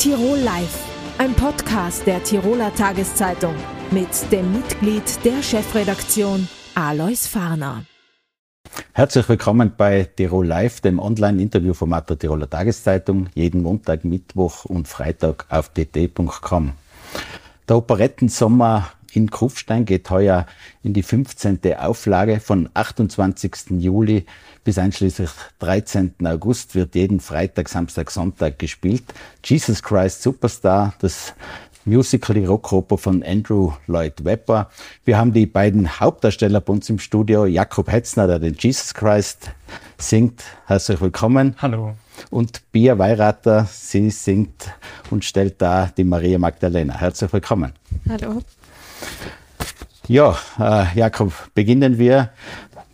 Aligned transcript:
Tirol 0.00 0.38
Live, 0.38 0.82
ein 1.18 1.34
Podcast 1.34 2.06
der 2.06 2.24
Tiroler 2.24 2.74
Tageszeitung 2.74 3.54
mit 3.90 4.08
dem 4.32 4.50
Mitglied 4.50 5.02
der 5.26 5.42
Chefredaktion 5.42 6.48
Alois 6.74 7.26
Farner. 7.26 7.84
Herzlich 8.94 9.28
willkommen 9.28 9.74
bei 9.76 10.04
Tirol 10.04 10.46
Live, 10.46 10.80
dem 10.80 10.98
Online-Interviewformat 10.98 12.08
der 12.08 12.18
Tiroler 12.18 12.48
Tageszeitung, 12.48 13.28
jeden 13.34 13.60
Montag, 13.60 14.06
Mittwoch 14.06 14.64
und 14.64 14.88
Freitag 14.88 15.44
auf 15.50 15.68
tt.com. 15.68 16.72
Der 17.68 17.76
Operettensommer 17.76 18.86
in 19.12 19.30
Kufstein 19.30 19.84
geht 19.84 20.10
heuer 20.10 20.46
in 20.82 20.92
die 20.92 21.02
15. 21.02 21.60
Auflage. 21.78 22.40
Von 22.40 22.68
28. 22.74 23.70
Juli 23.78 24.26
bis 24.64 24.78
einschließlich 24.78 25.30
13. 25.58 26.14
August 26.24 26.74
wird 26.74 26.94
jeden 26.94 27.20
Freitag, 27.20 27.68
Samstag, 27.68 28.10
Sonntag 28.10 28.58
gespielt. 28.58 29.04
Jesus 29.44 29.82
Christ 29.82 30.22
Superstar, 30.22 30.94
das 31.00 31.34
Musical, 31.84 32.34
die 32.34 32.44
Rockoper 32.44 32.98
von 32.98 33.22
Andrew 33.22 33.72
Lloyd 33.86 34.24
Webber. 34.24 34.70
Wir 35.04 35.16
haben 35.16 35.32
die 35.32 35.46
beiden 35.46 35.98
Hauptdarsteller 35.98 36.60
bei 36.60 36.72
uns 36.74 36.90
im 36.90 36.98
Studio. 36.98 37.46
Jakob 37.46 37.90
Hetzner, 37.90 38.26
der 38.26 38.38
den 38.38 38.54
Jesus 38.54 38.92
Christ 38.92 39.50
singt. 39.96 40.42
Herzlich 40.66 41.00
willkommen. 41.00 41.56
Hallo. 41.58 41.94
Und 42.28 42.70
Bia 42.70 42.98
Weirater, 42.98 43.66
sie 43.70 44.10
singt 44.10 44.70
und 45.10 45.24
stellt 45.24 45.62
da 45.62 45.90
die 45.96 46.04
Maria 46.04 46.38
Magdalena. 46.38 46.94
Herzlich 47.00 47.32
willkommen. 47.32 47.72
Hallo. 48.08 48.42
Ja, 50.08 50.36
äh, 50.58 50.98
Jakob, 50.98 51.32
beginnen 51.54 51.98
wir 51.98 52.30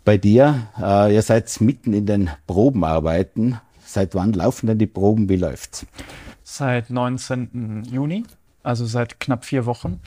bei 0.04 0.18
dir. 0.18 0.68
Äh, 0.80 1.14
ihr 1.14 1.22
seid 1.22 1.60
mitten 1.60 1.92
in 1.92 2.06
den 2.06 2.30
Probenarbeiten. 2.46 3.58
Seit 3.84 4.14
wann 4.14 4.32
laufen 4.32 4.66
denn 4.66 4.78
die 4.78 4.86
Proben? 4.86 5.28
Wie 5.28 5.36
läuft's? 5.36 5.86
Seit 6.42 6.90
19. 6.90 7.84
Juni, 7.90 8.24
also 8.62 8.84
seit 8.84 9.18
knapp 9.20 9.44
vier 9.44 9.66
Wochen. 9.66 10.00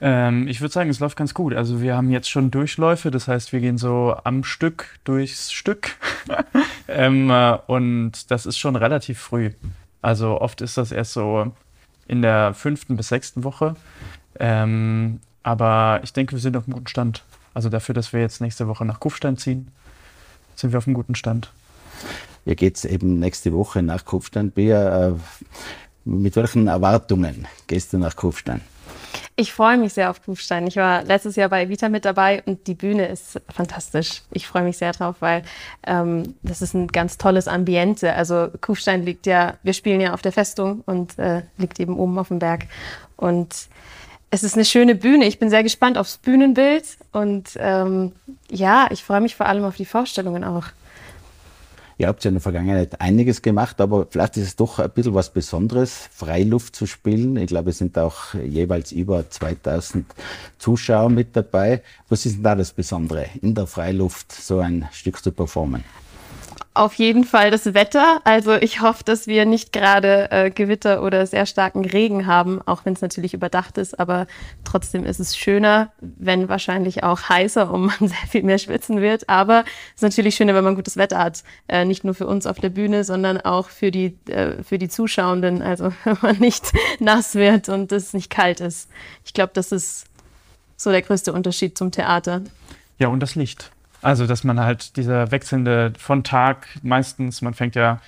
Ähm, 0.00 0.46
ich 0.46 0.60
würde 0.60 0.72
sagen, 0.72 0.90
es 0.90 1.00
läuft 1.00 1.16
ganz 1.16 1.34
gut. 1.34 1.54
Also 1.54 1.82
wir 1.82 1.96
haben 1.96 2.10
jetzt 2.10 2.30
schon 2.30 2.50
Durchläufe, 2.50 3.10
das 3.10 3.28
heißt, 3.28 3.52
wir 3.52 3.60
gehen 3.60 3.78
so 3.78 4.16
am 4.24 4.44
Stück 4.44 4.98
durchs 5.04 5.52
Stück. 5.52 5.96
ähm, 6.88 7.30
äh, 7.30 7.58
und 7.66 8.30
das 8.30 8.46
ist 8.46 8.58
schon 8.58 8.76
relativ 8.76 9.18
früh. 9.18 9.50
Also 10.00 10.40
oft 10.40 10.60
ist 10.60 10.78
das 10.78 10.92
erst 10.92 11.14
so 11.14 11.52
in 12.08 12.22
der 12.22 12.54
fünften 12.54 12.96
bis 12.96 13.08
sechsten 13.08 13.44
Woche. 13.44 13.76
Ähm, 14.40 15.20
aber 15.42 16.00
ich 16.02 16.12
denke, 16.12 16.32
wir 16.32 16.40
sind 16.40 16.56
auf 16.56 16.64
einem 16.66 16.74
guten 16.74 16.88
Stand. 16.88 17.22
Also 17.54 17.68
dafür, 17.68 17.94
dass 17.94 18.12
wir 18.12 18.20
jetzt 18.20 18.40
nächste 18.40 18.66
Woche 18.66 18.84
nach 18.84 19.00
Kufstein 19.00 19.36
ziehen, 19.36 19.68
sind 20.56 20.72
wir 20.72 20.78
auf 20.78 20.86
einem 20.86 20.94
guten 20.94 21.14
Stand. 21.14 21.52
Ihr 22.44 22.56
geht 22.56 22.82
eben 22.84 23.18
nächste 23.18 23.52
Woche 23.52 23.82
nach 23.82 24.04
Kufstein. 24.04 24.50
Bea, 24.50 25.08
äh, 25.08 25.12
mit 26.04 26.36
welchen 26.36 26.66
Erwartungen 26.66 27.46
gehst 27.66 27.92
du 27.92 27.98
nach 27.98 28.16
Kufstein? 28.16 28.62
Ich 29.36 29.52
freue 29.52 29.78
mich 29.78 29.92
sehr 29.92 30.10
auf 30.10 30.22
Kufstein. 30.22 30.66
Ich 30.66 30.76
war 30.76 31.04
letztes 31.04 31.36
Jahr 31.36 31.48
bei 31.48 31.68
Vita 31.68 31.88
mit 31.88 32.04
dabei 32.04 32.42
und 32.46 32.66
die 32.66 32.74
Bühne 32.74 33.06
ist 33.06 33.40
fantastisch. 33.48 34.22
Ich 34.32 34.46
freue 34.46 34.64
mich 34.64 34.78
sehr 34.78 34.92
drauf, 34.92 35.16
weil 35.20 35.42
ähm, 35.86 36.34
das 36.42 36.62
ist 36.62 36.74
ein 36.74 36.88
ganz 36.88 37.18
tolles 37.18 37.48
Ambiente. 37.48 38.14
Also 38.14 38.48
Kufstein 38.60 39.04
liegt 39.04 39.26
ja, 39.26 39.54
wir 39.62 39.72
spielen 39.72 40.00
ja 40.00 40.14
auf 40.14 40.22
der 40.22 40.32
Festung 40.32 40.82
und 40.86 41.18
äh, 41.18 41.42
liegt 41.56 41.78
eben 41.80 41.96
oben 41.96 42.18
auf 42.18 42.28
dem 42.28 42.38
Berg. 42.38 42.66
Und 43.16 43.68
es 44.30 44.42
ist 44.42 44.54
eine 44.54 44.64
schöne 44.64 44.94
Bühne. 44.94 45.26
Ich 45.26 45.38
bin 45.38 45.50
sehr 45.50 45.62
gespannt 45.62 45.96
aufs 45.96 46.18
Bühnenbild 46.18 46.84
und 47.12 47.50
ähm, 47.56 48.12
ja, 48.50 48.88
ich 48.90 49.04
freue 49.04 49.20
mich 49.20 49.36
vor 49.36 49.46
allem 49.46 49.64
auf 49.64 49.76
die 49.76 49.86
Vorstellungen 49.86 50.44
auch. 50.44 50.64
Ihr 52.00 52.06
habt 52.06 52.22
ja 52.22 52.28
in 52.28 52.36
der 52.36 52.40
Vergangenheit 52.40 53.00
einiges 53.00 53.42
gemacht, 53.42 53.80
aber 53.80 54.06
vielleicht 54.08 54.36
ist 54.36 54.46
es 54.46 54.56
doch 54.56 54.78
ein 54.78 54.88
bisschen 54.90 55.14
was 55.14 55.32
Besonderes, 55.32 56.08
Freiluft 56.12 56.76
zu 56.76 56.86
spielen. 56.86 57.36
Ich 57.36 57.48
glaube, 57.48 57.70
es 57.70 57.78
sind 57.78 57.98
auch 57.98 58.34
jeweils 58.34 58.92
über 58.92 59.28
2000 59.28 60.06
Zuschauer 60.58 61.10
mit 61.10 61.34
dabei. 61.34 61.82
Was 62.08 62.24
ist 62.24 62.36
denn 62.36 62.44
da 62.44 62.54
das 62.54 62.70
Besondere, 62.70 63.26
in 63.42 63.56
der 63.56 63.66
Freiluft 63.66 64.30
so 64.30 64.60
ein 64.60 64.88
Stück 64.92 65.20
zu 65.20 65.32
performen? 65.32 65.82
Auf 66.78 66.94
jeden 66.94 67.24
Fall 67.24 67.50
das 67.50 67.74
Wetter. 67.74 68.20
Also 68.24 68.54
ich 68.54 68.80
hoffe, 68.80 69.04
dass 69.04 69.26
wir 69.26 69.44
nicht 69.44 69.72
gerade 69.72 70.30
äh, 70.30 70.50
Gewitter 70.50 71.02
oder 71.02 71.26
sehr 71.26 71.44
starken 71.44 71.84
Regen 71.84 72.26
haben, 72.26 72.60
auch 72.66 72.84
wenn 72.84 72.92
es 72.92 73.00
natürlich 73.00 73.34
überdacht 73.34 73.78
ist. 73.78 73.98
Aber 73.98 74.26
trotzdem 74.64 75.04
ist 75.04 75.18
es 75.18 75.36
schöner, 75.36 75.92
wenn 76.00 76.48
wahrscheinlich 76.48 77.02
auch 77.02 77.28
heißer 77.28 77.70
und 77.70 77.86
man 78.00 78.08
sehr 78.08 78.28
viel 78.28 78.42
mehr 78.42 78.58
schwitzen 78.58 79.00
wird. 79.00 79.28
Aber 79.28 79.64
es 79.90 79.96
ist 79.96 80.02
natürlich 80.02 80.36
schöner, 80.36 80.54
wenn 80.54 80.64
man 80.64 80.76
gutes 80.76 80.96
Wetter 80.96 81.18
hat. 81.18 81.42
Äh, 81.66 81.84
nicht 81.84 82.04
nur 82.04 82.14
für 82.14 82.26
uns 82.26 82.46
auf 82.46 82.58
der 82.58 82.70
Bühne, 82.70 83.04
sondern 83.04 83.40
auch 83.40 83.68
für 83.68 83.90
die, 83.90 84.16
äh, 84.28 84.62
für 84.62 84.78
die 84.78 84.88
Zuschauenden. 84.88 85.62
Also 85.62 85.92
wenn 86.04 86.16
man 86.22 86.38
nicht 86.38 86.72
nass 87.00 87.34
wird 87.34 87.68
und 87.68 87.90
es 87.92 88.14
nicht 88.14 88.30
kalt 88.30 88.60
ist. 88.60 88.88
Ich 89.24 89.34
glaube, 89.34 89.50
das 89.54 89.72
ist 89.72 90.06
so 90.76 90.90
der 90.90 91.02
größte 91.02 91.32
Unterschied 91.32 91.76
zum 91.76 91.90
Theater. 91.90 92.42
Ja, 92.98 93.08
und 93.08 93.20
das 93.20 93.34
Licht. 93.34 93.72
Also, 94.00 94.26
dass 94.26 94.44
man 94.44 94.60
halt 94.60 94.96
dieser 94.96 95.30
wechselnde 95.30 95.92
von 95.98 96.22
Tag 96.22 96.68
meistens, 96.82 97.42
man 97.42 97.54
fängt 97.54 97.74
ja, 97.74 98.00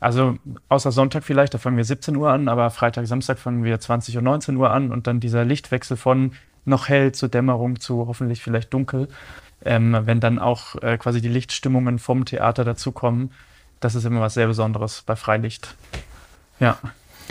also 0.00 0.36
außer 0.68 0.92
Sonntag 0.92 1.24
vielleicht, 1.24 1.54
da 1.54 1.58
fangen 1.58 1.76
wir 1.76 1.84
17 1.84 2.16
Uhr 2.16 2.30
an, 2.30 2.48
aber 2.48 2.70
Freitag, 2.70 3.06
Samstag 3.06 3.38
fangen 3.38 3.64
wir 3.64 3.78
20 3.78 4.18
und 4.18 4.24
19 4.24 4.56
Uhr 4.56 4.70
an 4.70 4.92
und 4.92 5.06
dann 5.06 5.20
dieser 5.20 5.44
Lichtwechsel 5.44 5.96
von 5.96 6.32
noch 6.64 6.88
hell 6.88 7.12
zu 7.12 7.28
Dämmerung 7.28 7.80
zu 7.80 8.06
hoffentlich 8.06 8.42
vielleicht 8.42 8.72
dunkel, 8.72 9.08
ähm, 9.64 9.96
wenn 10.04 10.20
dann 10.20 10.38
auch 10.38 10.80
äh, 10.82 10.96
quasi 10.98 11.20
die 11.20 11.28
Lichtstimmungen 11.28 11.98
vom 11.98 12.24
Theater 12.24 12.64
dazukommen, 12.64 13.32
das 13.80 13.94
ist 13.94 14.04
immer 14.04 14.20
was 14.20 14.34
sehr 14.34 14.46
Besonderes 14.46 15.02
bei 15.02 15.16
Freilicht. 15.16 15.74
Ja. 16.60 16.78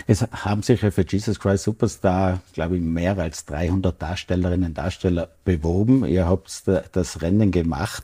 Es 0.08 0.22
haben 0.22 0.64
sich 0.64 0.82
ja 0.82 0.92
für 0.92 1.06
Jesus 1.08 1.40
Christ 1.40 1.64
Superstar, 1.64 2.40
glaube 2.54 2.78
ich, 2.78 2.82
mehr 2.82 3.18
als 3.18 3.46
300 3.46 4.02
Darstellerinnen 4.02 4.70
und 4.70 4.78
Darsteller 4.78 5.30
beworben. 5.46 6.06
Ihr 6.06 6.28
habt 6.28 6.64
das 6.92 7.22
Rennen 7.22 7.52
gemacht. 7.52 8.04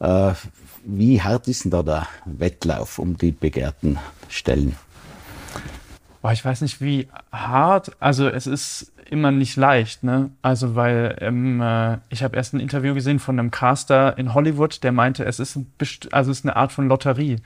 Äh, 0.00 0.32
wie 0.84 1.22
hart 1.22 1.48
ist 1.48 1.64
denn 1.64 1.70
da 1.70 1.82
der 1.82 2.06
Wettlauf 2.24 2.98
um 2.98 3.16
die 3.16 3.32
begehrten 3.32 3.98
Stellen? 4.28 4.76
Ich 6.32 6.44
weiß 6.44 6.62
nicht, 6.62 6.80
wie 6.80 7.08
hart. 7.32 7.92
Also 8.00 8.28
es 8.28 8.46
ist 8.46 8.92
immer 9.10 9.30
nicht 9.30 9.56
leicht, 9.56 10.02
ne? 10.02 10.30
Also 10.42 10.74
weil 10.74 11.16
ähm, 11.20 11.60
äh, 11.60 11.98
ich 12.08 12.22
habe 12.22 12.36
erst 12.36 12.54
ein 12.54 12.60
Interview 12.60 12.94
gesehen 12.94 13.18
von 13.18 13.38
einem 13.38 13.50
Caster 13.50 14.16
in 14.16 14.32
Hollywood, 14.32 14.82
der 14.82 14.92
meinte, 14.92 15.24
es 15.24 15.38
ist, 15.38 15.56
ein, 15.56 15.72
also 16.10 16.30
es 16.30 16.38
ist 16.38 16.44
eine 16.44 16.56
Art 16.56 16.72
von 16.72 16.88
Lotterie. 16.88 17.36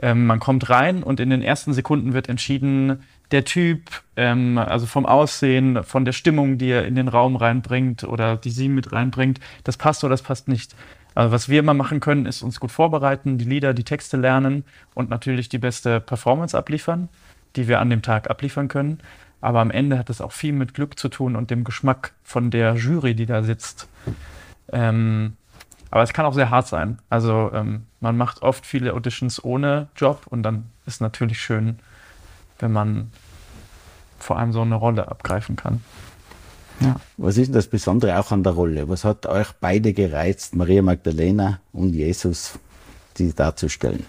Ähm, 0.00 0.26
man 0.26 0.38
kommt 0.38 0.70
rein 0.70 1.02
und 1.02 1.20
in 1.20 1.30
den 1.30 1.42
ersten 1.42 1.72
Sekunden 1.72 2.12
wird 2.12 2.28
entschieden, 2.28 3.02
der 3.30 3.44
Typ, 3.44 4.02
ähm, 4.16 4.58
also 4.58 4.86
vom 4.86 5.06
Aussehen, 5.06 5.84
von 5.84 6.04
der 6.04 6.12
Stimmung, 6.12 6.58
die 6.58 6.70
er 6.70 6.86
in 6.86 6.94
den 6.94 7.08
Raum 7.08 7.36
reinbringt 7.36 8.04
oder 8.04 8.36
die 8.36 8.50
sie 8.50 8.68
mit 8.68 8.92
reinbringt, 8.92 9.40
das 9.64 9.76
passt 9.76 10.04
oder 10.04 10.12
das 10.12 10.22
passt 10.22 10.48
nicht. 10.48 10.74
Also 11.14 11.32
was 11.32 11.48
wir 11.48 11.60
immer 11.60 11.74
machen 11.74 12.00
können, 12.00 12.26
ist 12.26 12.42
uns 12.42 12.60
gut 12.60 12.70
vorbereiten, 12.70 13.38
die 13.38 13.44
Lieder, 13.44 13.74
die 13.74 13.84
Texte 13.84 14.16
lernen 14.16 14.64
und 14.94 15.10
natürlich 15.10 15.48
die 15.48 15.58
beste 15.58 16.00
Performance 16.00 16.56
abliefern, 16.56 17.08
die 17.56 17.68
wir 17.68 17.80
an 17.80 17.90
dem 17.90 18.02
Tag 18.02 18.30
abliefern 18.30 18.68
können. 18.68 19.00
Aber 19.40 19.60
am 19.60 19.70
Ende 19.70 19.98
hat 19.98 20.10
es 20.10 20.20
auch 20.20 20.32
viel 20.32 20.52
mit 20.52 20.74
Glück 20.74 20.98
zu 20.98 21.08
tun 21.08 21.34
und 21.34 21.50
dem 21.50 21.64
Geschmack 21.64 22.12
von 22.22 22.50
der 22.50 22.74
Jury, 22.74 23.14
die 23.14 23.26
da 23.26 23.42
sitzt. 23.42 23.88
Ähm, 24.72 25.36
aber 25.90 26.02
es 26.02 26.12
kann 26.12 26.26
auch 26.26 26.34
sehr 26.34 26.50
hart 26.50 26.68
sein. 26.68 26.98
Also 27.08 27.50
ähm, 27.52 27.86
man 28.00 28.16
macht 28.16 28.42
oft 28.42 28.64
viele 28.64 28.94
Auditions 28.94 29.42
ohne 29.42 29.88
Job 29.96 30.26
und 30.26 30.42
dann 30.42 30.66
ist 30.86 31.00
natürlich 31.00 31.40
schön, 31.40 31.78
wenn 32.62 32.72
man 32.72 33.10
vor 34.18 34.38
allem 34.38 34.52
so 34.52 34.60
eine 34.60 34.74
Rolle 34.74 35.08
abgreifen 35.08 35.56
kann. 35.56 35.80
Ja. 36.80 36.96
Was 37.16 37.36
ist 37.36 37.48
denn 37.48 37.54
das 37.54 37.66
Besondere 37.66 38.18
auch 38.18 38.32
an 38.32 38.42
der 38.42 38.52
Rolle? 38.52 38.88
Was 38.88 39.04
hat 39.04 39.26
euch 39.26 39.52
beide 39.60 39.92
gereizt, 39.92 40.54
Maria 40.54 40.82
Magdalena 40.82 41.60
und 41.72 41.92
Jesus, 41.92 42.58
die 43.18 43.34
darzustellen? 43.34 44.06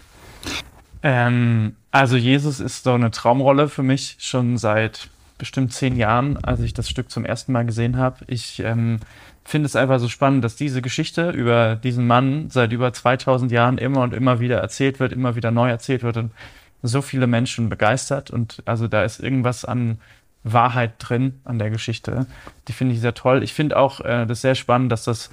Ähm, 1.04 1.76
also 1.92 2.16
Jesus 2.16 2.60
ist 2.60 2.84
so 2.84 2.94
eine 2.94 3.12
Traumrolle 3.12 3.68
für 3.68 3.84
mich 3.84 4.18
schon 4.20 4.58
seit 4.58 5.10
bestimmt 5.38 5.74
zehn 5.74 5.98
Jahren, 5.98 6.38
als 6.38 6.62
ich 6.62 6.74
das 6.74 6.88
Stück 6.88 7.10
zum 7.10 7.26
ersten 7.26 7.52
Mal 7.52 7.66
gesehen 7.66 7.98
habe. 7.98 8.24
Ich 8.28 8.60
ähm, 8.60 9.00
finde 9.44 9.66
es 9.66 9.76
einfach 9.76 10.00
so 10.00 10.08
spannend, 10.08 10.44
dass 10.44 10.56
diese 10.56 10.82
Geschichte 10.82 11.32
über 11.32 11.76
diesen 11.76 12.06
Mann 12.06 12.50
seit 12.50 12.72
über 12.72 12.94
2000 12.94 13.52
Jahren 13.52 13.78
immer 13.80 14.02
und 14.02 14.14
immer 14.14 14.40
wieder 14.40 14.60
erzählt 14.60 15.00
wird, 15.00 15.12
immer 15.12 15.36
wieder 15.36 15.52
neu 15.52 15.70
erzählt 15.70 16.04
wird 16.04 16.18
und 16.18 16.32
so 16.84 17.02
viele 17.02 17.28
Menschen 17.28 17.70
begeistert 17.70 18.32
und 18.32 18.64
also 18.66 18.88
da 18.88 19.04
ist 19.04 19.20
irgendwas 19.20 19.66
an 19.66 20.00
Wahrheit 20.44 20.94
drin 20.98 21.40
an 21.44 21.60
der 21.60 21.70
Geschichte. 21.70 22.26
Die 22.68 22.74
finde 22.74 22.96
ich 22.96 23.02
sehr 23.02 23.14
toll. 23.14 23.44
Ich 23.44 23.54
finde 23.54 23.78
auch 23.78 24.00
äh, 24.02 24.26
das 24.26 24.42
sehr 24.42 24.56
spannend, 24.56 24.92
dass 24.92 25.04
das, 25.04 25.30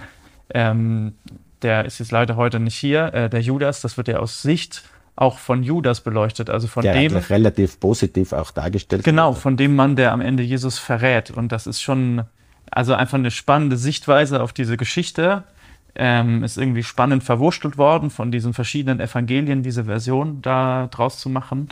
ähm, 0.53 1.15
der 1.63 1.87
ist 1.87 1.99
jetzt 1.99 2.13
leider 2.13 2.37
heute 2.37 2.61
nicht 2.61 2.77
hier, 2.77 3.15
äh, 3.15 3.31
der 3.31 3.41
Judas, 3.41 3.81
das 3.81 3.97
wird 3.97 4.09
ja 4.09 4.19
aus 4.19 4.43
Sicht 4.43 4.85
auch 5.17 5.39
von 5.39 5.63
Judas 5.65 6.01
beleuchtet, 6.01 6.49
also 6.49 6.69
von 6.69 6.83
der 6.83 6.95
dem 6.95 7.17
relativ 7.17 7.81
positiv 7.81 8.33
auch 8.33 8.53
dargestellt. 8.53 9.03
Genau, 9.03 9.33
wird. 9.33 9.43
von 9.43 9.57
dem 9.57 9.75
Mann, 9.75 9.97
der 9.97 10.13
am 10.13 10.21
Ende 10.21 10.43
Jesus 10.43 10.79
verrät 10.79 11.31
und 11.31 11.51
das 11.51 11.67
ist 11.67 11.81
schon 11.81 12.23
also 12.71 12.95
einfach 12.95 13.19
eine 13.19 13.31
spannende 13.31 13.77
Sichtweise 13.77 14.43
auf 14.43 14.53
diese 14.53 14.77
Geschichte 14.77 15.45
ähm, 15.95 16.45
ist 16.45 16.59
irgendwie 16.59 16.83
spannend 16.83 17.25
verwurstelt 17.25 17.79
worden, 17.79 18.11
von 18.11 18.31
diesen 18.31 18.55
verschiedenen 18.55 19.01
Evangelien 19.01 19.63
diese 19.63 19.85
Version 19.85 20.41
da 20.43 20.89
draus 20.89 21.19
zu 21.19 21.29
machen. 21.29 21.69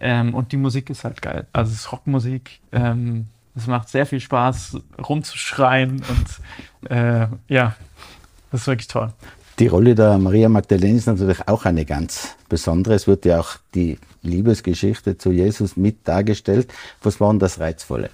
Ähm, 0.00 0.34
und 0.34 0.52
die 0.52 0.56
Musik 0.56 0.90
ist 0.90 1.04
halt 1.04 1.20
geil. 1.20 1.46
Also 1.52 1.72
es 1.72 1.80
ist 1.80 1.92
Rockmusik. 1.92 2.60
Ähm, 2.72 3.26
es 3.54 3.66
macht 3.66 3.88
sehr 3.88 4.06
viel 4.06 4.20
Spaß, 4.20 4.78
rumzuschreien 5.06 6.02
und 6.08 6.90
äh, 6.90 7.26
ja, 7.48 7.76
das 8.50 8.62
ist 8.62 8.66
wirklich 8.66 8.88
toll. 8.88 9.12
Die 9.58 9.66
Rolle 9.66 9.94
der 9.94 10.16
Maria 10.16 10.48
Magdalene 10.48 10.96
ist 10.96 11.06
natürlich 11.06 11.46
auch 11.46 11.66
eine 11.66 11.84
ganz 11.84 12.36
besondere. 12.48 12.94
Es 12.94 13.06
wird 13.06 13.26
ja 13.26 13.40
auch 13.40 13.56
die 13.74 13.98
Liebesgeschichte 14.22 15.18
zu 15.18 15.32
Jesus 15.32 15.76
mit 15.76 16.08
dargestellt. 16.08 16.72
Was 17.02 17.20
war 17.20 17.30
denn 17.30 17.40
das 17.40 17.60
Reizvolle? 17.60 18.08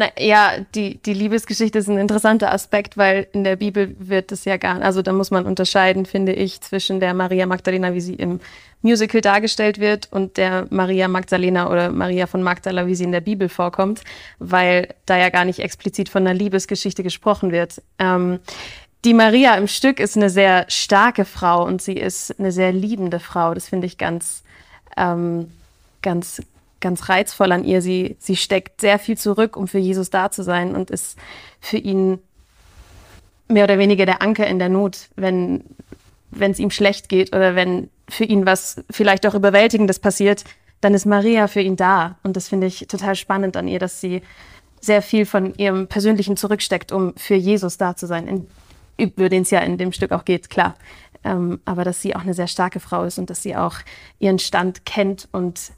Na, 0.00 0.08
ja, 0.18 0.52
die, 0.74 0.96
die 0.96 1.12
Liebesgeschichte 1.12 1.78
ist 1.78 1.86
ein 1.90 1.98
interessanter 1.98 2.54
Aspekt, 2.54 2.96
weil 2.96 3.26
in 3.34 3.44
der 3.44 3.56
Bibel 3.56 3.94
wird 3.98 4.32
es 4.32 4.46
ja 4.46 4.56
gar 4.56 4.80
also 4.80 5.02
da 5.02 5.12
muss 5.12 5.30
man 5.30 5.44
unterscheiden, 5.44 6.06
finde 6.06 6.32
ich, 6.32 6.62
zwischen 6.62 7.00
der 7.00 7.12
Maria 7.12 7.44
Magdalena, 7.44 7.92
wie 7.92 8.00
sie 8.00 8.14
im 8.14 8.40
Musical 8.80 9.20
dargestellt 9.20 9.78
wird, 9.78 10.08
und 10.10 10.38
der 10.38 10.66
Maria 10.70 11.06
Magdalena 11.06 11.70
oder 11.70 11.90
Maria 11.90 12.26
von 12.26 12.42
Magdala, 12.42 12.86
wie 12.86 12.94
sie 12.94 13.04
in 13.04 13.12
der 13.12 13.20
Bibel 13.20 13.50
vorkommt, 13.50 14.00
weil 14.38 14.88
da 15.04 15.18
ja 15.18 15.28
gar 15.28 15.44
nicht 15.44 15.58
explizit 15.58 16.08
von 16.08 16.26
einer 16.26 16.32
Liebesgeschichte 16.32 17.02
gesprochen 17.02 17.52
wird. 17.52 17.82
Ähm, 17.98 18.38
die 19.04 19.12
Maria 19.12 19.54
im 19.56 19.68
Stück 19.68 20.00
ist 20.00 20.16
eine 20.16 20.30
sehr 20.30 20.64
starke 20.68 21.26
Frau 21.26 21.62
und 21.66 21.82
sie 21.82 21.98
ist 21.98 22.40
eine 22.40 22.52
sehr 22.52 22.72
liebende 22.72 23.20
Frau. 23.20 23.52
Das 23.52 23.68
finde 23.68 23.86
ich 23.86 23.98
ganz, 23.98 24.44
ähm, 24.96 25.50
ganz, 26.00 26.40
ganz 26.80 27.08
reizvoll 27.08 27.52
an 27.52 27.64
ihr. 27.64 27.82
Sie, 27.82 28.16
sie 28.18 28.36
steckt 28.36 28.80
sehr 28.80 28.98
viel 28.98 29.16
zurück, 29.16 29.56
um 29.56 29.68
für 29.68 29.78
Jesus 29.78 30.10
da 30.10 30.30
zu 30.30 30.42
sein 30.42 30.74
und 30.74 30.90
ist 30.90 31.18
für 31.60 31.78
ihn 31.78 32.18
mehr 33.48 33.64
oder 33.64 33.78
weniger 33.78 34.06
der 34.06 34.22
Anker 34.22 34.46
in 34.46 34.58
der 34.58 34.68
Not, 34.68 35.08
wenn 35.16 35.64
wenn 36.30 36.52
es 36.52 36.58
ihm 36.58 36.70
schlecht 36.70 37.08
geht 37.08 37.34
oder 37.34 37.54
wenn 37.54 37.90
für 38.08 38.24
ihn 38.24 38.46
was 38.46 38.82
vielleicht 38.90 39.26
auch 39.26 39.34
Überwältigendes 39.34 39.98
passiert, 39.98 40.44
dann 40.80 40.94
ist 40.94 41.06
Maria 41.06 41.48
für 41.48 41.60
ihn 41.60 41.76
da. 41.76 42.18
Und 42.22 42.36
das 42.36 42.48
finde 42.48 42.66
ich 42.66 42.86
total 42.88 43.14
spannend 43.14 43.56
an 43.56 43.68
ihr, 43.68 43.78
dass 43.78 44.00
sie 44.00 44.22
sehr 44.80 45.02
viel 45.02 45.26
von 45.26 45.54
ihrem 45.56 45.88
Persönlichen 45.88 46.36
zurücksteckt, 46.36 46.92
um 46.92 47.14
für 47.16 47.34
Jesus 47.34 47.76
da 47.76 47.96
zu 47.96 48.06
sein 48.06 48.46
über 48.96 49.28
den 49.30 49.42
es 49.42 49.50
ja 49.50 49.60
in 49.60 49.78
dem 49.78 49.92
Stück 49.92 50.12
auch 50.12 50.24
geht, 50.24 50.50
klar. 50.50 50.76
Ähm, 51.24 51.60
aber 51.64 51.84
dass 51.84 52.00
sie 52.00 52.14
auch 52.16 52.20
eine 52.20 52.34
sehr 52.34 52.46
starke 52.46 52.80
Frau 52.80 53.04
ist 53.04 53.18
und 53.18 53.30
dass 53.30 53.42
sie 53.42 53.56
auch 53.56 53.76
ihren 54.18 54.38
Stand 54.38 54.84
kennt 54.84 55.28
und, 55.32 55.72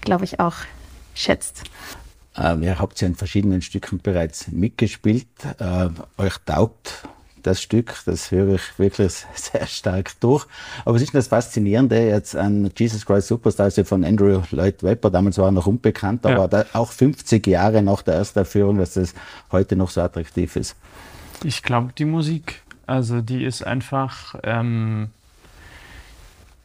glaube 0.00 0.24
ich, 0.24 0.40
auch 0.40 0.56
schätzt. 1.14 1.62
Ähm, 2.36 2.62
ihr 2.62 2.78
habt 2.78 3.00
ja 3.00 3.08
in 3.08 3.14
verschiedenen 3.14 3.62
Stücken 3.62 4.00
bereits 4.00 4.48
mitgespielt. 4.48 5.26
Äh, 5.58 5.88
euch 6.16 6.36
taugt 6.46 7.08
das 7.42 7.62
Stück, 7.62 7.94
das 8.04 8.30
höre 8.30 8.54
ich 8.54 8.78
wirklich 8.78 9.12
sehr 9.34 9.66
stark 9.66 10.20
durch. 10.20 10.46
Aber 10.84 10.96
es 10.96 11.02
ist 11.02 11.14
das 11.14 11.28
Faszinierende 11.28 12.08
jetzt 12.08 12.36
an 12.36 12.70
Jesus 12.76 13.04
Christ 13.06 13.28
Superstar, 13.28 13.64
also 13.64 13.84
von 13.84 14.04
Andrew 14.04 14.42
Lloyd 14.50 14.82
Webber, 14.82 15.10
damals 15.10 15.38
war 15.38 15.46
er 15.46 15.52
noch 15.52 15.66
unbekannt, 15.66 16.26
aber 16.26 16.58
ja. 16.58 16.66
auch 16.74 16.92
50 16.92 17.46
Jahre 17.46 17.82
nach 17.82 18.02
der 18.02 18.14
Erstaufführung, 18.14 18.78
dass 18.78 18.94
das 18.94 19.14
heute 19.50 19.76
noch 19.76 19.90
so 19.90 20.00
attraktiv 20.00 20.56
ist. 20.56 20.76
Ich 21.44 21.62
glaube, 21.62 21.92
die 21.96 22.04
Musik. 22.04 22.62
Also 22.86 23.20
die 23.20 23.44
ist 23.44 23.62
einfach. 23.66 24.34
Ähm, 24.42 25.10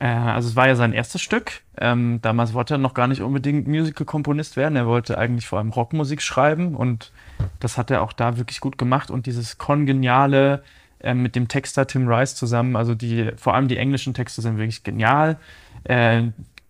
äh, 0.03 0.07
also 0.07 0.49
es 0.49 0.55
war 0.57 0.67
ja 0.67 0.75
sein 0.75 0.91
erstes 0.91 1.21
Stück. 1.21 1.61
Ähm, 1.77 2.19
damals 2.21 2.53
wollte 2.53 2.75
er 2.75 2.77
noch 2.77 2.93
gar 2.93 3.07
nicht 3.07 3.21
unbedingt 3.21 3.67
Musical-Komponist 3.67 4.57
werden. 4.57 4.75
Er 4.75 4.85
wollte 4.85 5.17
eigentlich 5.17 5.47
vor 5.47 5.59
allem 5.59 5.69
Rockmusik 5.69 6.21
schreiben 6.21 6.75
und 6.75 7.13
das 7.61 7.77
hat 7.77 7.89
er 7.89 8.01
auch 8.01 8.11
da 8.11 8.37
wirklich 8.37 8.59
gut 8.59 8.77
gemacht. 8.77 9.09
Und 9.09 9.27
dieses 9.27 9.57
kongeniale 9.57 10.61
äh, 10.99 11.13
mit 11.13 11.37
dem 11.37 11.47
Texter 11.47 11.87
Tim 11.87 12.09
Rice 12.09 12.35
zusammen, 12.35 12.75
also 12.75 12.95
die, 12.95 13.31
vor 13.37 13.55
allem 13.55 13.69
die 13.69 13.77
englischen 13.77 14.13
Texte 14.13 14.41
sind 14.41 14.57
wirklich 14.57 14.83
genial. 14.83 15.37
Äh, 15.85 15.93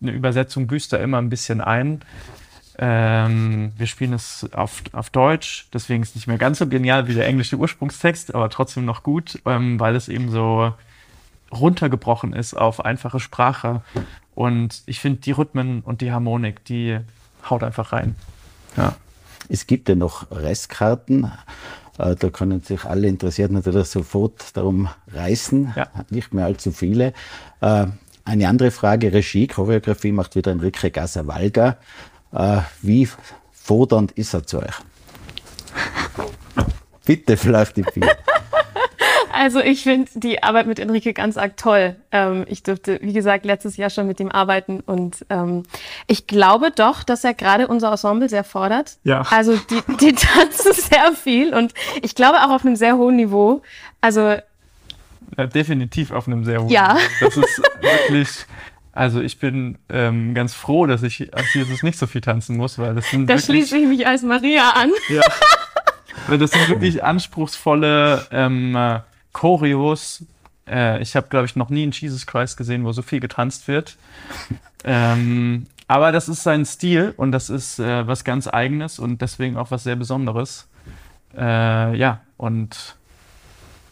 eine 0.02 0.12
Übersetzung 0.12 0.68
büßt 0.68 0.94
da 0.94 0.98
immer 0.98 1.18
ein 1.18 1.30
bisschen 1.30 1.60
ein. 1.60 2.02
Ähm, 2.78 3.72
wir 3.78 3.88
spielen 3.88 4.14
es 4.14 4.48
auf, 4.54 4.84
auf 4.92 5.10
Deutsch, 5.10 5.68
deswegen 5.74 6.04
ist 6.04 6.10
es 6.10 6.16
nicht 6.16 6.28
mehr 6.28 6.38
ganz 6.38 6.60
so 6.60 6.68
genial 6.68 7.08
wie 7.08 7.14
der 7.14 7.28
englische 7.28 7.56
Ursprungstext, 7.56 8.34
aber 8.36 8.50
trotzdem 8.50 8.86
noch 8.86 9.02
gut, 9.02 9.40
ähm, 9.46 9.80
weil 9.80 9.96
es 9.96 10.08
eben 10.08 10.30
so 10.30 10.74
runtergebrochen 11.54 12.34
ist 12.34 12.54
auf 12.54 12.84
einfache 12.84 13.20
Sprache. 13.20 13.82
Und 14.36 14.84
ich 14.86 15.00
finde 15.00 15.22
die 15.22 15.32
Rhythmen 15.32 15.82
und 15.82 16.02
die 16.02 16.12
Harmonik, 16.12 16.64
die 16.66 17.00
haut 17.50 17.64
einfach 17.64 17.92
rein. 17.92 18.16
Ja. 18.78 18.96
Es 19.50 19.68
gibt 19.68 19.90
ja 19.90 19.96
noch 19.96 20.32
Restkarten. 20.32 21.32
Äh, 21.98 22.16
da 22.16 22.30
können 22.30 22.62
sich 22.62 22.86
alle 22.86 23.08
Interessierten 23.08 23.56
natürlich 23.56 23.88
sofort 23.88 24.56
darum 24.56 24.88
reißen. 25.12 25.74
Ja. 25.76 25.88
Nicht 26.10 26.34
mehr 26.34 26.46
allzu 26.46 26.72
viele. 26.72 27.14
Äh, 27.62 27.88
eine 28.26 28.48
andere 28.48 28.72
Frage, 28.72 29.12
Regie, 29.12 29.48
Choreografie 29.48 30.14
macht 30.14 30.36
wieder 30.36 30.52
Enrique 30.52 30.92
Gasavalga. 30.92 31.78
Äh, 32.32 32.60
wie 32.82 33.10
fordernd 33.52 34.14
ist 34.14 34.34
er 34.34 34.48
zu 34.48 34.60
euch? 34.60 34.76
Bitte 37.06 37.36
vielleicht 37.36 37.76
die 37.78 37.82
Bier. 37.82 38.16
Also 39.34 39.60
ich 39.60 39.82
finde 39.82 40.12
die 40.14 40.44
Arbeit 40.44 40.68
mit 40.68 40.78
Enrique 40.78 41.12
ganz 41.14 41.38
arg 41.38 41.58
toll. 41.58 41.96
Ähm, 42.12 42.46
ich 42.48 42.62
durfte, 42.62 43.00
wie 43.02 43.14
gesagt, 43.14 43.46
letztes 43.46 43.78
Jahr 43.78 43.90
schon 43.90 44.06
mit 44.06 44.20
ihm 44.20 44.30
arbeiten 44.30 44.80
und 44.82 45.26
ähm, 45.32 45.64
ich 46.06 46.28
glaube 46.28 46.70
doch, 46.70 47.02
dass 47.04 47.24
er 47.24 47.34
gerade 47.34 47.68
unser 47.68 47.92
Ensemble 47.92 48.30
sehr 48.30 48.44
fordert. 48.44 48.98
Ja. 49.04 49.24
Also 49.32 49.58
die, 49.58 49.82
die 49.98 50.14
tanzen 50.14 50.74
sehr 50.74 51.14
viel 51.14 51.54
und 51.54 51.74
ich 52.04 52.14
glaube 52.14 52.38
auch 52.44 52.52
auf 52.52 52.64
einem 52.64 52.76
sehr 52.76 52.96
hohen 52.96 53.16
Niveau. 53.16 53.64
Also 54.02 54.36
ja, 55.36 55.48
definitiv 55.48 56.12
auf 56.12 56.28
einem 56.28 56.46
sehr 56.46 56.62
hohen 56.62 56.70
ja. 56.70 56.94
Niveau. 56.94 57.26
Das 57.26 57.38
ist 57.38 57.62
wirklich 57.82 58.46
also 58.92 59.20
ich 59.20 59.40
bin 59.40 59.80
ähm, 59.90 60.36
ganz 60.36 60.54
froh, 60.54 60.86
dass 60.86 61.02
ich 61.02 61.34
als 61.34 61.52
Jesus 61.56 61.82
nicht 61.82 61.98
so 61.98 62.06
viel 62.06 62.22
tanzen 62.22 62.56
muss, 62.56 62.78
weil 62.78 62.94
das 62.94 63.10
sind. 63.10 63.28
Da 63.28 63.40
schließe 63.40 63.76
ich 63.76 63.88
mich 63.88 64.06
als 64.06 64.22
Maria 64.22 64.70
an. 64.70 64.92
Ja. 65.10 65.24
weil 66.28 66.38
das 66.38 66.52
sind 66.52 66.70
wirklich 66.70 67.04
anspruchsvolle 67.04 68.28
ähm, 68.32 68.78
Choreos. 69.34 70.24
Äh, 70.68 71.02
ich 71.02 71.16
habe, 71.16 71.28
glaube 71.28 71.46
ich, 71.46 71.56
noch 71.56 71.70
nie 71.70 71.84
einen 71.84 71.92
Jesus 71.92 72.26
Christ 72.26 72.56
gesehen, 72.58 72.86
wo 72.86 72.92
so 72.92 73.02
viel 73.02 73.20
getanzt 73.20 73.68
wird. 73.68 73.98
Ähm, 74.86 75.68
aber 75.88 76.12
das 76.12 76.28
ist 76.28 76.44
sein 76.44 76.66
Stil 76.66 77.14
und 77.16 77.32
das 77.32 77.50
ist 77.50 77.80
äh, 77.80 78.06
was 78.06 78.26
ganz 78.26 78.50
Eigenes 78.50 79.00
und 79.00 79.22
deswegen 79.22 79.56
auch 79.56 79.72
was 79.72 79.84
sehr 79.84 79.96
Besonderes. 79.96 80.68
Äh, 81.38 81.96
ja, 81.96 82.20
und 82.36 82.98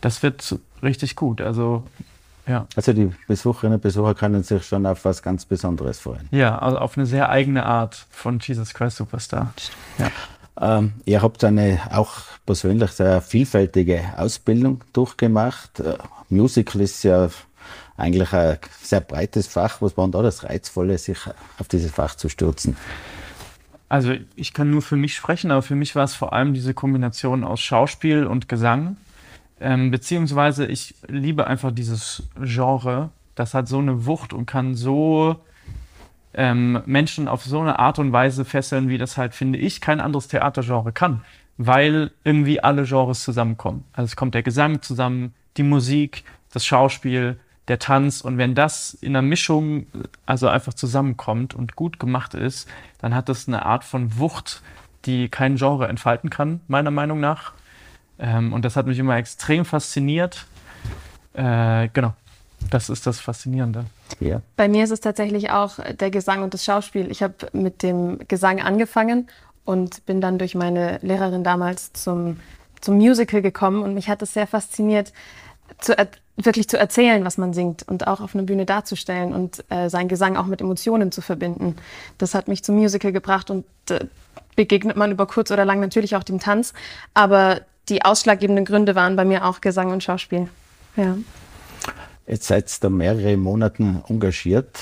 das 0.01 0.21
wird 0.21 0.59
richtig 0.83 1.15
gut. 1.15 1.39
Also 1.39 1.85
ja. 2.47 2.67
Also 2.75 2.91
die 2.93 3.11
Besucherinnen 3.27 3.75
und 3.75 3.81
Besucher 3.81 4.15
können 4.15 4.43
sich 4.43 4.65
schon 4.65 4.85
auf 4.85 5.05
was 5.05 5.21
ganz 5.21 5.45
Besonderes 5.45 5.99
freuen. 5.99 6.27
Ja, 6.31 6.57
also 6.57 6.79
auf 6.79 6.97
eine 6.97 7.05
sehr 7.05 7.29
eigene 7.29 7.65
Art 7.65 8.05
von 8.09 8.39
Jesus 8.39 8.73
Christ 8.73 8.97
Superstar. 8.97 9.53
Ja. 9.97 10.11
Ähm, 10.61 10.93
ihr 11.05 11.23
habt 11.23 11.43
eine 11.43 11.79
auch 11.89 12.11
persönlich 12.45 12.91
sehr 12.91 13.21
vielfältige 13.21 14.13
Ausbildung 14.15 14.83
durchgemacht. 14.93 15.79
Äh, 15.79 15.97
Musical 16.29 16.81
ist 16.81 17.03
ja 17.03 17.29
eigentlich 17.97 18.31
ein 18.31 18.59
sehr 18.81 19.01
breites 19.01 19.47
Fach. 19.47 19.81
Was 19.81 19.97
war 19.97 20.05
denn 20.05 20.11
da 20.11 20.21
das 20.21 20.43
Reizvolle, 20.43 20.97
sich 20.97 21.17
auf 21.57 21.67
dieses 21.67 21.91
Fach 21.91 22.15
zu 22.15 22.29
stürzen? 22.29 22.77
Also 23.89 24.13
ich 24.35 24.53
kann 24.53 24.69
nur 24.69 24.81
für 24.81 24.95
mich 24.95 25.15
sprechen, 25.15 25.51
aber 25.51 25.63
für 25.63 25.75
mich 25.75 25.95
war 25.95 26.03
es 26.03 26.15
vor 26.15 26.31
allem 26.31 26.53
diese 26.53 26.73
Kombination 26.73 27.43
aus 27.43 27.59
Schauspiel 27.59 28.25
und 28.25 28.47
Gesang. 28.47 28.97
Ähm, 29.59 29.91
beziehungsweise 29.91 30.65
ich 30.65 30.95
liebe 31.07 31.47
einfach 31.47 31.71
dieses 31.71 32.23
Genre. 32.39 33.09
Das 33.35 33.53
hat 33.53 33.67
so 33.67 33.79
eine 33.79 34.05
Wucht 34.05 34.31
und 34.31 34.45
kann 34.45 34.75
so 34.75 35.37
ähm, 36.33 36.81
Menschen 36.85 37.27
auf 37.27 37.43
so 37.43 37.59
eine 37.59 37.79
Art 37.79 37.99
und 37.99 38.11
Weise 38.11 38.45
fesseln, 38.45 38.89
wie 38.89 38.97
das 38.97 39.17
halt, 39.17 39.33
finde 39.33 39.59
ich, 39.59 39.81
kein 39.81 39.99
anderes 39.99 40.27
Theatergenre 40.27 40.91
kann. 40.91 41.21
Weil 41.57 42.11
irgendwie 42.23 42.63
alle 42.63 42.83
Genres 42.83 43.23
zusammenkommen. 43.23 43.83
Also 43.93 44.05
es 44.07 44.15
kommt 44.15 44.33
der 44.33 44.43
Gesang 44.43 44.81
zusammen, 44.81 45.33
die 45.57 45.63
Musik, 45.63 46.23
das 46.53 46.65
Schauspiel, 46.65 47.39
der 47.67 47.79
Tanz. 47.79 48.21
Und 48.21 48.37
wenn 48.37 48.55
das 48.55 48.93
in 48.93 49.11
einer 49.15 49.21
Mischung, 49.21 49.87
also 50.25 50.47
einfach 50.47 50.73
zusammenkommt 50.73 51.53
und 51.53 51.75
gut 51.75 51.99
gemacht 51.99 52.33
ist, 52.33 52.67
dann 52.99 53.13
hat 53.13 53.29
das 53.29 53.47
eine 53.47 53.65
Art 53.65 53.83
von 53.83 54.17
Wucht, 54.17 54.61
die 55.05 55.29
kein 55.29 55.55
Genre 55.55 55.87
entfalten 55.87 56.29
kann, 56.29 56.61
meiner 56.67 56.91
Meinung 56.91 57.19
nach. 57.19 57.53
Ähm, 58.19 58.53
und 58.53 58.65
das 58.65 58.75
hat 58.75 58.87
mich 58.87 58.99
immer 58.99 59.17
extrem 59.17 59.65
fasziniert. 59.65 60.45
Äh, 61.33 61.89
genau, 61.93 62.13
das 62.69 62.89
ist 62.89 63.07
das 63.07 63.19
Faszinierende. 63.19 63.85
Ja. 64.19 64.41
Bei 64.55 64.67
mir 64.67 64.83
ist 64.83 64.91
es 64.91 64.99
tatsächlich 64.99 65.51
auch 65.51 65.79
der 65.99 66.11
Gesang 66.11 66.43
und 66.43 66.53
das 66.53 66.63
Schauspiel. 66.63 67.09
Ich 67.11 67.23
habe 67.23 67.35
mit 67.53 67.83
dem 67.83 68.19
Gesang 68.27 68.61
angefangen 68.61 69.27
und 69.65 70.05
bin 70.05 70.21
dann 70.21 70.37
durch 70.37 70.55
meine 70.55 70.99
Lehrerin 71.01 71.43
damals 71.43 71.93
zum, 71.93 72.39
zum 72.79 72.95
Musical 72.97 73.41
gekommen 73.41 73.83
und 73.83 73.93
mich 73.93 74.09
hat 74.09 74.21
es 74.21 74.33
sehr 74.33 74.47
fasziniert, 74.47 75.13
zu, 75.79 75.95
wirklich 76.37 76.67
zu 76.67 76.77
erzählen, 76.77 77.23
was 77.25 77.37
man 77.37 77.53
singt 77.53 77.83
und 77.87 78.07
auch 78.07 78.21
auf 78.21 78.35
einer 78.35 78.43
Bühne 78.43 78.65
darzustellen 78.65 79.33
und 79.33 79.63
äh, 79.69 79.89
seinen 79.89 80.07
Gesang 80.07 80.37
auch 80.37 80.45
mit 80.45 80.61
Emotionen 80.61 81.11
zu 81.11 81.21
verbinden. 81.21 81.75
Das 82.17 82.33
hat 82.33 82.47
mich 82.47 82.63
zum 82.63 82.75
Musical 82.75 83.11
gebracht 83.11 83.49
und 83.49 83.65
äh, 83.89 84.05
begegnet 84.55 84.97
man 84.97 85.11
über 85.11 85.25
kurz 85.25 85.51
oder 85.51 85.65
lang 85.65 85.79
natürlich 85.79 86.15
auch 86.15 86.23
dem 86.23 86.39
Tanz, 86.39 86.73
aber 87.13 87.61
die 87.89 88.03
ausschlaggebenden 88.03 88.65
Gründe 88.65 88.95
waren 88.95 89.15
bei 89.15 89.25
mir 89.25 89.45
auch 89.45 89.61
Gesang 89.61 89.91
und 89.91 90.03
Schauspiel. 90.03 90.49
Ja. 90.95 91.17
Jetzt 92.27 92.47
seid 92.47 92.69
ihr 92.69 92.77
da 92.81 92.89
mehrere 92.89 93.37
Monate 93.37 94.03
engagiert. 94.07 94.79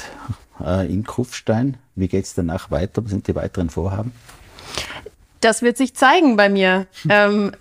äh, 0.63 0.91
in 0.91 1.03
Kufstein. 1.05 1.77
Wie 1.96 2.08
geht 2.08 2.25
es 2.25 2.34
danach 2.34 2.72
weiter? 2.72 3.03
Was 3.03 3.12
sind 3.12 3.27
die 3.27 3.36
weiteren 3.36 3.69
Vorhaben? 3.69 4.12
Das 5.41 5.62
wird 5.62 5.77
sich 5.77 5.96
zeigen 5.96 6.36
bei 6.36 6.50
mir. 6.50 6.88
ähm, 7.10 7.51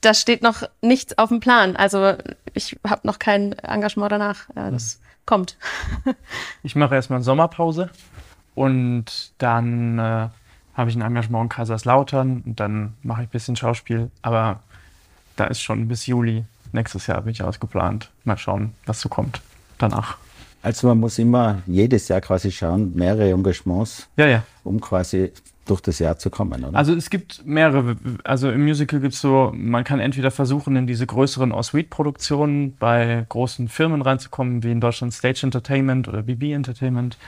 da 0.00 0.14
steht 0.14 0.42
noch 0.42 0.62
nichts 0.80 1.18
auf 1.18 1.28
dem 1.28 1.40
Plan. 1.40 1.76
Also 1.76 2.14
ich 2.54 2.78
habe 2.86 3.06
noch 3.06 3.18
kein 3.18 3.52
Engagement 3.52 4.12
danach. 4.12 4.48
Ja, 4.54 4.70
das 4.70 5.00
kommt. 5.26 5.56
ich 6.62 6.76
mache 6.76 6.94
erstmal 6.94 7.22
Sommerpause 7.22 7.90
und 8.54 9.32
dann 9.38 9.98
äh, 9.98 10.28
habe 10.74 10.90
ich 10.90 10.96
ein 10.96 11.02
Engagement 11.02 11.44
in 11.44 11.48
Kaiserslautern 11.48 12.42
und 12.46 12.60
dann 12.60 12.94
mache 13.02 13.22
ich 13.22 13.28
ein 13.28 13.32
bisschen 13.32 13.56
Schauspiel. 13.56 14.10
Aber 14.22 14.60
da 15.36 15.46
ist 15.46 15.60
schon 15.60 15.88
bis 15.88 16.06
Juli 16.06 16.44
nächstes 16.72 17.06
Jahr 17.06 17.22
bin 17.22 17.32
ich 17.32 17.42
ausgeplant. 17.42 18.10
Mal 18.24 18.38
schauen, 18.38 18.74
was 18.86 19.00
so 19.00 19.08
kommt 19.08 19.40
danach. 19.78 20.18
Also 20.62 20.88
man 20.88 20.98
muss 20.98 21.18
immer 21.18 21.62
jedes 21.66 22.08
Jahr 22.08 22.20
quasi 22.20 22.50
schauen, 22.50 22.94
mehrere 22.94 23.30
Engagements, 23.30 24.08
ja, 24.16 24.26
ja. 24.26 24.42
um 24.64 24.80
quasi 24.80 25.32
durch 25.66 25.80
das 25.80 25.98
Jahr 25.98 26.18
zu 26.18 26.30
kommen, 26.30 26.64
oder? 26.64 26.76
Also 26.76 26.94
es 26.94 27.10
gibt 27.10 27.46
mehrere, 27.46 27.96
also 28.24 28.50
im 28.50 28.64
Musical 28.64 29.00
gibt 29.00 29.14
es 29.14 29.20
so, 29.20 29.52
man 29.54 29.84
kann 29.84 30.00
entweder 30.00 30.30
versuchen, 30.30 30.76
in 30.76 30.86
diese 30.86 31.06
größeren 31.06 31.52
Ensuite-Produktionen 31.52 32.76
bei 32.76 33.24
großen 33.28 33.68
Firmen 33.68 34.02
reinzukommen, 34.02 34.62
wie 34.62 34.72
in 34.72 34.80
Deutschland 34.80 35.12
Stage 35.12 35.40
Entertainment 35.44 36.08
oder 36.08 36.22
BB 36.22 36.52
Entertainment. 36.52 37.18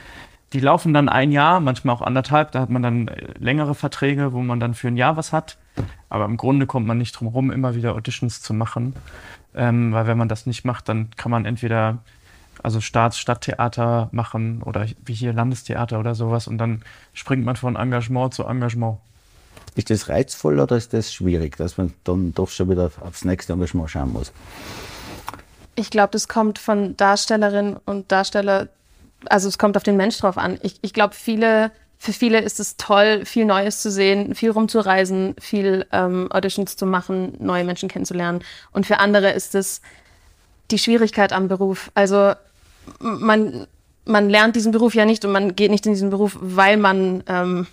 Die 0.53 0.61
laufen 0.61 0.93
dann 0.93 1.09
ein 1.09 1.31
Jahr, 1.31 1.61
manchmal 1.61 1.95
auch 1.95 2.03
anderthalb, 2.03 2.53
da 2.53 2.61
hat 2.61 2.71
man 2.71 2.83
dann 2.83 3.09
äh, 3.09 3.35
längere 3.39 3.75
Verträge, 3.75 4.33
wo 4.33 4.41
man 4.41 4.59
dann 4.59 4.75
für 4.75 4.89
ein 4.89 4.97
Jahr 4.97 5.17
was 5.17 5.33
hat. 5.33 5.59
Aber 6.09 6.25
im 6.25 6.37
Grunde 6.37 6.67
kommt 6.67 6.87
man 6.87 6.99
nicht 6.99 7.13
drum 7.13 7.29
herum, 7.29 7.51
immer 7.51 7.75
wieder 7.75 7.95
Auditions 7.95 8.43
zu 8.43 8.53
machen. 8.53 8.95
Ähm, 9.55 9.93
weil 9.93 10.07
wenn 10.07 10.19
man 10.19 10.29
das 10.29 10.47
nicht 10.47 10.65
macht, 10.65 10.89
dann 10.89 11.11
kann 11.17 11.31
man 11.31 11.45
entweder 11.45 11.99
also 12.63 12.81
Staats-, 12.81 13.19
Stadttheater 13.19 14.09
machen 14.13 14.63
oder 14.63 14.87
wie 15.05 15.15
hier 15.15 15.33
Landestheater 15.33 15.99
oder 15.99 16.15
sowas 16.15 16.47
und 16.47 16.59
dann 16.59 16.83
springt 17.13 17.45
man 17.45 17.57
von 17.57 17.77
Engagement 17.77 18.35
zu 18.35 18.45
Engagement. 18.45 18.99
Ist 19.77 19.91
das 19.91 20.09
reizvoll 20.09 20.59
oder 20.59 20.77
ist 20.77 20.93
das 20.93 21.13
schwierig, 21.13 21.57
dass 21.57 21.79
man 21.79 21.93
dann 22.05 22.35
doch 22.35 22.49
schon 22.49 22.69
wieder 22.69 22.91
aufs 23.01 23.25
nächste 23.25 23.53
Engagement 23.53 23.91
schauen 23.91 24.13
muss? 24.13 24.33
Ich 25.77 25.91
glaube, 25.91 26.11
das 26.13 26.29
kommt 26.29 26.59
von 26.59 26.97
Darstellerinnen 26.97 27.77
und 27.77 28.11
Darsteller, 28.13 28.69
also 29.29 29.49
es 29.49 29.59
kommt 29.59 29.77
auf 29.77 29.83
den 29.83 29.97
Mensch 29.97 30.19
drauf 30.19 30.39
an. 30.39 30.59
Ich, 30.63 30.77
ich 30.83 30.93
glaube, 30.93 31.15
viele, 31.15 31.71
für 31.99 32.13
viele 32.13 32.41
ist 32.41 32.61
es 32.61 32.77
toll, 32.77 33.25
viel 33.25 33.45
Neues 33.45 33.83
zu 33.83 33.91
sehen, 33.91 34.35
viel 34.35 34.51
rumzureisen, 34.51 35.35
viel 35.39 35.87
ähm, 35.93 36.31
Auditions 36.31 36.77
zu 36.77 36.87
machen, 36.87 37.35
neue 37.39 37.65
Menschen 37.65 37.89
kennenzulernen. 37.89 38.43
Und 38.73 38.87
für 38.87 38.99
andere 38.99 39.31
ist 39.33 39.55
es 39.55 39.81
die 40.71 40.79
Schwierigkeit 40.79 41.33
am 41.33 41.49
Beruf. 41.49 41.91
Also 41.95 42.33
man, 43.01 43.67
man 44.05 44.31
lernt 44.31 44.57
diesen 44.57 44.73
Beruf 44.73 44.95
ja 44.95 45.05
nicht 45.05 45.25
und 45.25 45.33
man 45.33 45.57
geht 45.57 45.71
nicht 45.71 45.87
in 45.87 45.93
diesen 45.93 46.11
Beruf, 46.11 46.39
weil 46.41 46.77
man 46.77 47.23
ähm, 47.27 47.67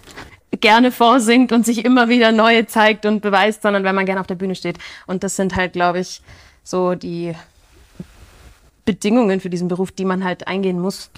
gerne 0.60 0.92
vorsingt 0.92 1.52
und 1.52 1.66
sich 1.66 1.84
immer 1.84 2.08
wieder 2.08 2.32
neue 2.32 2.66
zeigt 2.66 3.06
und 3.06 3.20
beweist, 3.20 3.62
sondern 3.62 3.84
weil 3.84 3.92
man 3.92 4.06
gerne 4.06 4.20
auf 4.20 4.26
der 4.26 4.36
Bühne 4.36 4.54
steht. 4.54 4.78
Und 5.06 5.24
das 5.24 5.36
sind 5.36 5.56
halt, 5.56 5.72
glaube 5.72 6.00
ich, 6.00 6.22
so 6.62 6.94
die 6.94 7.34
Bedingungen 8.84 9.40
für 9.40 9.50
diesen 9.50 9.68
Beruf, 9.68 9.92
die 9.92 10.04
man 10.04 10.24
halt 10.24 10.46
eingehen 10.46 10.80
muss. 10.80 11.10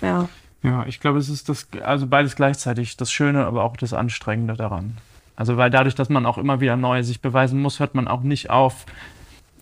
Ja. 0.00 0.28
Ja, 0.62 0.86
ich 0.86 0.98
glaube, 0.98 1.18
es 1.18 1.28
ist 1.28 1.48
das, 1.50 1.68
also 1.82 2.06
beides 2.06 2.36
gleichzeitig, 2.36 2.96
das 2.96 3.12
Schöne, 3.12 3.44
aber 3.44 3.64
auch 3.64 3.76
das 3.76 3.92
Anstrengende 3.92 4.54
daran. 4.54 4.96
Also, 5.36 5.56
weil 5.56 5.70
dadurch, 5.70 5.94
dass 5.94 6.08
man 6.08 6.24
auch 6.26 6.38
immer 6.38 6.60
wieder 6.60 6.76
neu 6.76 7.02
sich 7.02 7.20
beweisen 7.20 7.60
muss, 7.60 7.80
hört 7.80 7.94
man 7.94 8.08
auch 8.08 8.22
nicht 8.22 8.48
auf, 8.50 8.86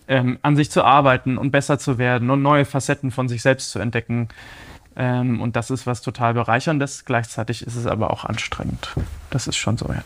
ähm, 0.06 0.38
an 0.42 0.54
sich 0.54 0.70
zu 0.70 0.84
arbeiten 0.84 1.38
und 1.38 1.50
besser 1.50 1.78
zu 1.78 1.98
werden 1.98 2.30
und 2.30 2.42
neue 2.42 2.64
Facetten 2.64 3.10
von 3.10 3.28
sich 3.28 3.42
selbst 3.42 3.72
zu 3.72 3.80
entdecken. 3.80 4.28
Ähm, 4.94 5.40
und 5.40 5.56
das 5.56 5.70
ist 5.70 5.86
was 5.86 6.02
total 6.02 6.34
bereicherndes. 6.34 7.04
Gleichzeitig 7.04 7.66
ist 7.66 7.74
es 7.74 7.86
aber 7.86 8.10
auch 8.10 8.24
anstrengend. 8.24 8.94
Das 9.30 9.46
ist 9.48 9.56
schon 9.56 9.76
so, 9.76 9.86
ja. 9.88 10.04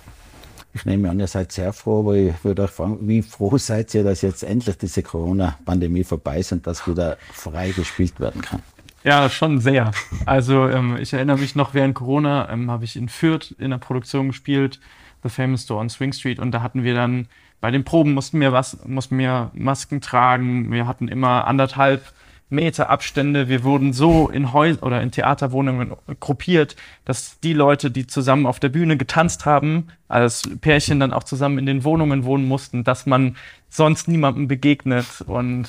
Ich 0.76 0.84
nehme 0.84 1.08
an, 1.08 1.18
ihr 1.18 1.26
seid 1.26 1.52
sehr 1.52 1.72
froh, 1.72 2.00
aber 2.00 2.16
ich 2.16 2.44
würde 2.44 2.64
euch 2.64 2.70
fragen, 2.70 2.98
wie 3.08 3.22
froh 3.22 3.56
seid 3.56 3.94
ihr, 3.94 4.04
dass 4.04 4.20
jetzt 4.20 4.42
endlich 4.42 4.76
diese 4.76 5.02
Corona-Pandemie 5.02 6.04
vorbei 6.04 6.40
ist 6.40 6.52
und 6.52 6.66
dass 6.66 6.86
wieder 6.86 7.16
frei 7.32 7.70
gespielt 7.70 8.20
werden 8.20 8.42
kann? 8.42 8.60
Ja, 9.02 9.30
schon 9.30 9.58
sehr. 9.58 9.92
Also 10.26 10.68
ähm, 10.68 10.98
ich 11.00 11.14
erinnere 11.14 11.38
mich 11.38 11.54
noch, 11.54 11.72
während 11.72 11.94
Corona 11.94 12.50
ähm, 12.50 12.70
habe 12.70 12.84
ich 12.84 12.94
in 12.94 13.08
Fürth 13.08 13.54
in 13.58 13.70
der 13.70 13.78
Produktion 13.78 14.26
gespielt, 14.26 14.78
The 15.22 15.30
Famous 15.30 15.62
Store 15.62 15.80
on 15.80 15.88
Swing 15.88 16.12
Street, 16.12 16.38
und 16.38 16.52
da 16.52 16.60
hatten 16.60 16.84
wir 16.84 16.92
dann 16.92 17.26
bei 17.62 17.70
den 17.70 17.84
Proben 17.84 18.12
mussten 18.12 18.38
wir 18.38 18.52
was, 18.52 18.84
mussten 18.84 19.16
wir 19.16 19.50
Masken 19.54 20.02
tragen. 20.02 20.70
Wir 20.70 20.86
hatten 20.86 21.08
immer 21.08 21.46
anderthalb 21.46 22.02
Meter 22.48 22.90
Abstände. 22.90 23.48
Wir 23.48 23.64
wurden 23.64 23.92
so 23.92 24.28
in 24.28 24.52
Häusern 24.52 24.82
oder 24.82 25.02
in 25.02 25.10
Theaterwohnungen 25.10 25.92
gruppiert, 26.20 26.76
dass 27.04 27.40
die 27.40 27.52
Leute, 27.52 27.90
die 27.90 28.06
zusammen 28.06 28.46
auf 28.46 28.60
der 28.60 28.68
Bühne 28.68 28.96
getanzt 28.96 29.46
haben, 29.46 29.88
als 30.08 30.42
Pärchen 30.60 31.00
dann 31.00 31.12
auch 31.12 31.24
zusammen 31.24 31.58
in 31.58 31.66
den 31.66 31.84
Wohnungen 31.84 32.24
wohnen 32.24 32.46
mussten, 32.46 32.84
dass 32.84 33.06
man 33.06 33.36
sonst 33.68 34.08
niemandem 34.08 34.48
begegnet 34.48 35.06
und 35.26 35.68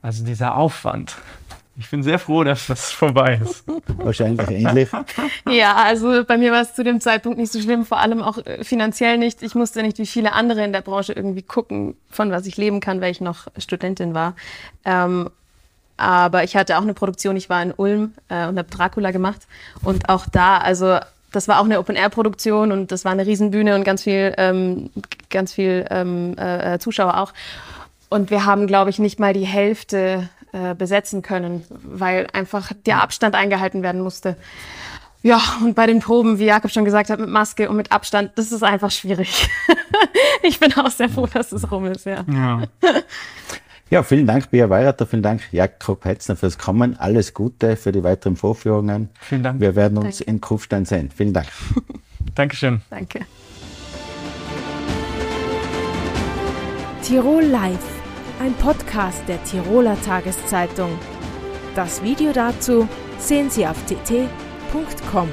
also 0.00 0.24
dieser 0.24 0.56
Aufwand. 0.56 1.16
Ich 1.78 1.88
bin 1.90 2.02
sehr 2.02 2.18
froh, 2.18 2.44
dass 2.44 2.66
das 2.66 2.92
vorbei 2.92 3.40
ist. 3.42 3.64
Wahrscheinlich 3.96 4.50
ähnlich. 4.50 4.90
Ja, 5.48 5.74
also 5.76 6.22
bei 6.24 6.36
mir 6.36 6.52
war 6.52 6.60
es 6.60 6.74
zu 6.74 6.84
dem 6.84 7.00
Zeitpunkt 7.00 7.38
nicht 7.38 7.50
so 7.50 7.60
schlimm, 7.60 7.86
vor 7.86 7.98
allem 7.98 8.20
auch 8.20 8.38
äh, 8.44 8.62
finanziell 8.62 9.16
nicht. 9.16 9.42
Ich 9.42 9.54
musste 9.54 9.82
nicht 9.82 9.98
wie 9.98 10.06
viele 10.06 10.34
andere 10.34 10.64
in 10.64 10.72
der 10.72 10.82
Branche 10.82 11.14
irgendwie 11.14 11.42
gucken, 11.42 11.96
von 12.10 12.30
was 12.30 12.46
ich 12.46 12.58
leben 12.58 12.80
kann, 12.80 13.00
weil 13.00 13.10
ich 13.10 13.22
noch 13.22 13.48
Studentin 13.56 14.12
war. 14.12 14.36
Ähm, 14.84 15.30
aber 16.02 16.42
ich 16.42 16.56
hatte 16.56 16.76
auch 16.76 16.82
eine 16.82 16.94
Produktion, 16.94 17.36
ich 17.36 17.48
war 17.48 17.62
in 17.62 17.72
Ulm 17.72 18.12
äh, 18.28 18.46
und 18.46 18.58
habe 18.58 18.68
Dracula 18.68 19.12
gemacht. 19.12 19.40
Und 19.82 20.08
auch 20.08 20.26
da, 20.30 20.58
also 20.58 20.98
das 21.30 21.48
war 21.48 21.60
auch 21.60 21.64
eine 21.64 21.78
Open-Air-Produktion 21.78 22.72
und 22.72 22.92
das 22.92 23.04
war 23.04 23.12
eine 23.12 23.24
Riesenbühne 23.24 23.74
und 23.74 23.84
ganz 23.84 24.02
viel, 24.02 24.34
ähm, 24.36 24.90
ganz 25.30 25.52
viel 25.52 25.86
ähm, 25.90 26.36
äh, 26.36 26.78
Zuschauer 26.78 27.18
auch. 27.18 27.32
Und 28.08 28.30
wir 28.30 28.44
haben, 28.44 28.66
glaube 28.66 28.90
ich, 28.90 28.98
nicht 28.98 29.18
mal 29.18 29.32
die 29.32 29.46
Hälfte 29.46 30.28
äh, 30.52 30.74
besetzen 30.74 31.22
können, 31.22 31.64
weil 31.70 32.26
einfach 32.32 32.72
der 32.84 33.02
Abstand 33.02 33.34
eingehalten 33.34 33.82
werden 33.82 34.02
musste. 34.02 34.36
Ja, 35.22 35.40
und 35.62 35.74
bei 35.74 35.86
den 35.86 36.00
Proben, 36.00 36.40
wie 36.40 36.46
Jakob 36.46 36.72
schon 36.72 36.84
gesagt 36.84 37.08
hat, 37.08 37.20
mit 37.20 37.28
Maske 37.28 37.70
und 37.70 37.76
mit 37.76 37.92
Abstand, 37.92 38.32
das 38.34 38.50
ist 38.50 38.64
einfach 38.64 38.90
schwierig. 38.90 39.48
ich 40.42 40.58
bin 40.58 40.74
auch 40.74 40.90
sehr 40.90 41.08
froh, 41.08 41.28
dass 41.32 41.52
es 41.52 41.70
rum 41.70 41.86
ist, 41.86 42.06
ja. 42.06 42.24
Ja, 42.28 42.62
ja 43.92 44.02
vielen 44.02 44.26
Dank, 44.26 44.50
Bea 44.50 44.68
Weirater, 44.68 45.06
vielen 45.06 45.22
Dank, 45.22 45.42
Jakob 45.52 46.04
Hetzner, 46.04 46.36
fürs 46.36 46.58
Kommen. 46.58 46.98
Alles 46.98 47.34
Gute 47.34 47.76
für 47.76 47.92
die 47.92 48.02
weiteren 48.02 48.36
Vorführungen. 48.36 49.08
Vielen 49.20 49.42
Dank. 49.42 49.60
Wir 49.60 49.76
werden 49.76 49.98
uns 49.98 50.18
Danke. 50.18 50.30
in 50.30 50.40
Kufstein 50.40 50.84
sehen. 50.84 51.10
Vielen 51.14 51.32
Dank. 51.32 51.48
Dankeschön. 52.34 52.82
Danke. 52.90 53.20
Tirol 57.02 57.44
Live 57.44 58.02
ein 58.42 58.54
Podcast 58.54 59.22
der 59.28 59.42
Tiroler 59.44 60.00
Tageszeitung. 60.02 60.98
Das 61.76 62.02
Video 62.02 62.32
dazu 62.32 62.88
sehen 63.18 63.48
Sie 63.50 63.64
auf 63.64 63.76
tt.com. 63.86 65.28